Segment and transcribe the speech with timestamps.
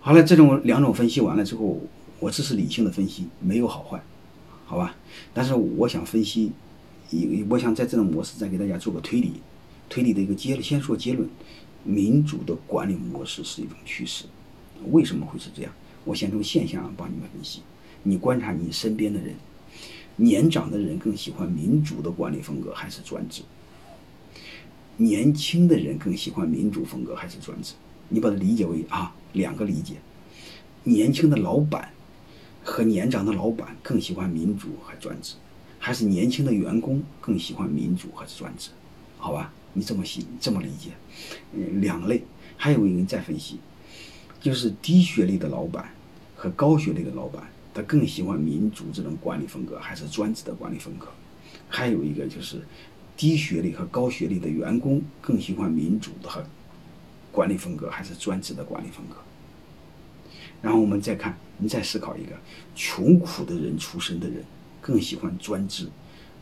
[0.00, 1.80] 好了，这种两种分析完了之后，
[2.20, 4.00] 我这是理性的分析，没有好坏，
[4.64, 4.96] 好吧？
[5.34, 6.52] 但是我想分析，
[7.48, 9.34] 我想在这种模式再给大家做个推理，
[9.88, 11.28] 推理的一个结论，先说结论：
[11.84, 14.24] 民主的管理模式是一种趋势。
[14.90, 15.72] 为什么会是这样？
[16.04, 17.60] 我先从现象帮你们分析。
[18.04, 19.34] 你观察你身边的人，
[20.16, 23.42] 年长的人更喜欢民主的管理风格还是专制？
[24.96, 27.74] 年轻的人更喜欢民主风格还是专制？
[28.08, 29.94] 你把它理解为啊两个理解：
[30.84, 31.90] 年轻的老板
[32.64, 35.34] 和年长的老板更喜欢民主还是专制？
[35.78, 38.70] 还是年轻的员工更喜欢民主还是专制？
[39.16, 40.90] 好吧，你这么细这么理解，
[41.52, 42.22] 嗯，两类。
[42.56, 43.58] 还有一个人再分析，
[44.40, 45.88] 就是低学历的老板
[46.34, 47.42] 和高学历的老板。
[47.74, 51.06] 他更喜欢民主这种管理风格，还是专制的管理风格？
[51.68, 52.60] 还有一个就是，
[53.16, 56.44] 低学历和高学历的员工更喜欢民主的和
[57.32, 59.16] 管理风格，还是专制的管理风格？
[60.60, 62.32] 然后我们再看，你再思考一个，
[62.74, 64.44] 穷苦的人出身的人
[64.80, 65.88] 更喜欢专制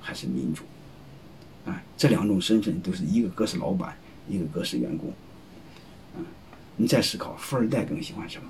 [0.00, 0.64] 还是民主？
[1.66, 3.96] 啊，这两种身份都是一个哥是老板，
[4.28, 5.12] 一个哥是员工。
[6.16, 6.24] 嗯，
[6.76, 8.48] 你再思考，富二代更喜欢什么？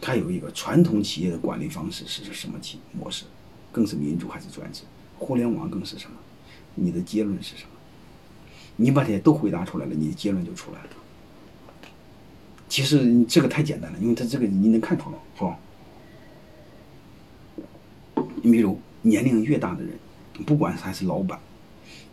[0.00, 3.24] 他有一个传统企业的管理方式是什么企模式，
[3.70, 4.82] 更是民主还是专制？
[5.18, 6.16] 互联网更是什么？
[6.74, 7.70] 你的结论是什么？
[8.76, 10.90] 你把这些都回答出来了，你的结论就出来了。
[12.72, 15.58] 其实这个太简单了，因为他这个你能看出来，是吧？
[18.42, 19.92] 你比如年龄越大的人，
[20.46, 21.38] 不管他是老板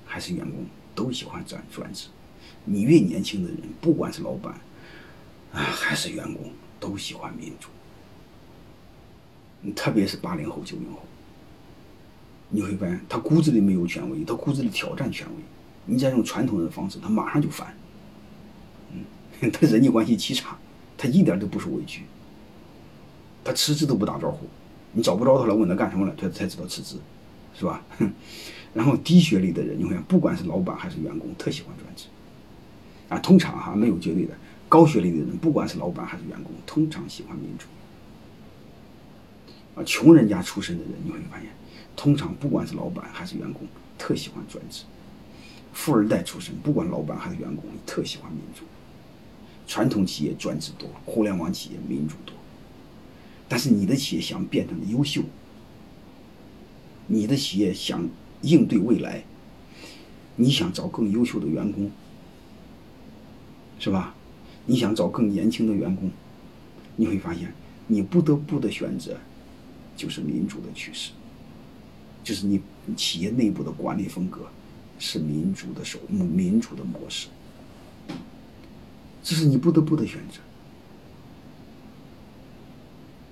[0.06, 2.10] 还是员工，都喜欢专专职；
[2.66, 4.54] 你越年轻的人，不管是老板
[5.54, 7.70] 啊还是员工，都喜欢民主。
[9.74, 11.00] 特别是八零后、九零后，
[12.50, 15.34] 你会发现他骨子里没有权威，他骨子里挑战权威。
[15.86, 17.74] 你再用传统的方式，他马上就烦。
[19.52, 20.58] 他人际关系极差，
[20.98, 22.04] 他一点都不受委屈，
[23.44, 24.46] 他辞职都不打招呼，
[24.92, 26.98] 你找不着他了，问他干什么了，他才知道辞职，
[27.58, 27.82] 是吧？
[28.74, 32.06] 然后低学历的人，你会发现，不管是老板还是员工，特喜欢专制。
[33.08, 34.36] 啊，通常哈没有绝对的，
[34.68, 37.66] 高学历的人，不管是老板还是员工，通常喜欢民主
[39.74, 39.84] 啊。
[39.84, 41.50] 穷人家出身的人，你会发现，
[41.96, 43.64] 通常不管是老板还是员工，
[43.98, 44.84] 特喜欢专制；
[45.74, 48.64] 富二代出身，不管老板还是员工，特喜欢民主。
[49.70, 52.36] 传统企业专制多，互联网企业民主多。
[53.48, 55.22] 但是你的企业想变成优秀，
[57.06, 58.10] 你的企业想
[58.42, 59.24] 应对未来，
[60.38, 61.92] 你想找更优秀的员工，
[63.78, 64.16] 是吧？
[64.66, 66.10] 你想找更年轻的员工，
[66.96, 67.54] 你会发现，
[67.86, 69.16] 你不得不的选择。
[69.96, 71.12] 就是民主的趋势，
[72.24, 72.62] 就是你
[72.96, 74.48] 企业内部的管理风格
[74.98, 77.28] 是民主的手民主的模式，
[79.30, 80.40] 这是你不得不的选择。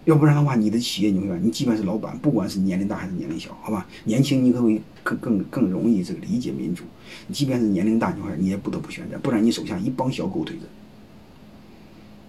[0.05, 6.83] 要不然的话，你的企业你会，你即便是老板，不管是年龄大还是年龄小，好吧，年轻你可会更更更容易这个理解民主。
[7.25, 10.67] 你即便是年龄大，你话你也不得不选择，不然你手下一帮小狗腿子，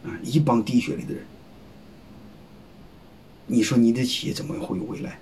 [0.09, 1.23] 啊，一帮低学历的人。
[3.49, 5.19] 你说你的企业怎么会有未来？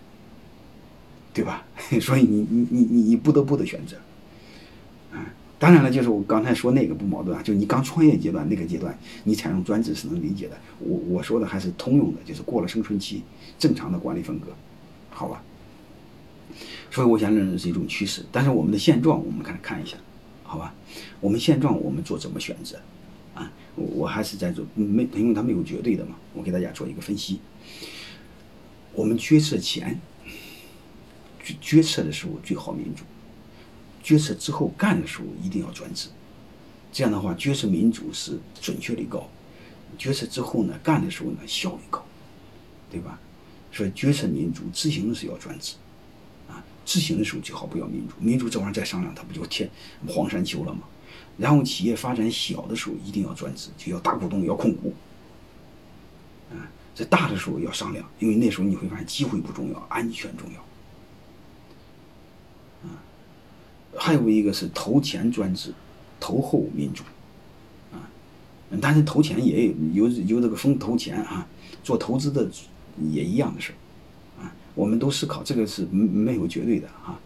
[1.34, 1.64] 对吧？
[2.00, 3.96] 所以你你你你你不得不的选择，
[5.58, 10.56] 当然了，就是我刚才说那个不矛盾啊，就你刚创业阶段那个阶段，你采用专制是能理解的。
[10.80, 13.22] 我我说的还是通用的，就是过了生存期，
[13.58, 14.48] 正常的管理风格，
[15.08, 15.42] 好吧？
[16.90, 19.96] 所以我想认为是一种趋势，但是我们的现状我们看看一下，
[20.42, 20.74] 好吧？
[21.20, 22.78] 我们现状我们做怎么选择？
[23.34, 27.40] 啊，我还是在做没，因为它没有绝对的嘛，我给大家做一个分析。
[28.94, 29.98] 我们决策前，
[31.42, 33.02] 决决策的时候最好民主；
[34.06, 36.08] 决策之后干的时候一定要专制。
[36.92, 39.28] 这样的话，决策民主是准确率高，
[39.98, 42.04] 决策之后呢，干的时候呢效率高，
[42.88, 43.18] 对吧？
[43.72, 45.74] 所以决策民主，执行的时候要专制，
[46.48, 48.14] 啊，执行的时候最好不要民主。
[48.20, 49.68] 民主这玩意儿再商量，它不就天
[50.06, 50.82] 黄山丘了吗？
[51.36, 54.94] 然后企业发展小的时候一定要专制，就要大股东要控股，
[56.52, 56.70] 啊。
[56.94, 60.60] 在大的时候要商量，因为那时候你会发现机会不重要，安全重要。
[62.88, 62.96] 啊，
[64.06, 65.72] 还有一个是投前专制，
[66.20, 67.02] 投后民主，
[67.92, 68.06] 啊，
[68.80, 71.44] 但是投钱也有有这个风投钱啊，
[71.82, 72.48] 做投资的
[73.10, 73.72] 也一样的事
[74.38, 77.18] 啊，我们都思考这个是没有绝对的啊，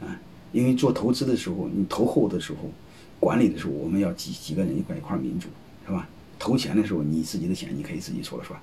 [0.00, 0.20] 啊，
[0.52, 2.70] 因为做投资的时候，你投后的时候，
[3.18, 5.48] 管理的时候，我们要几几个人一块一块民主，
[5.84, 6.08] 是吧？
[6.38, 8.56] 投钱的时候，你自己的钱你可以自己说了算，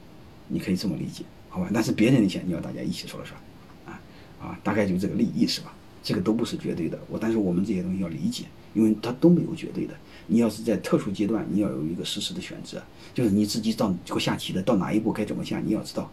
[0.47, 1.69] 你可以这么理解，好吧？
[1.73, 3.37] 但是别人的钱你要大家一起说了算，
[3.85, 3.99] 啊
[4.39, 5.73] 啊，大概就这个利益是吧？
[6.03, 9.93] 这个都不是绝对的，我但是我们这些东西要理解，因为它都没有绝对的。
[10.27, 12.81] 你要是在特殊阶段，你要有一个实时的选择，
[13.13, 16.11] 就是你自己到这个下棋的到哪一步该怎么下，你要知道。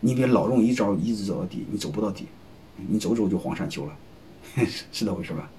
[0.00, 2.26] 你别老用一招一直走到底，你走不到底，
[2.88, 3.96] 你走走就黄山丘了，
[4.92, 5.50] 是这回事吧？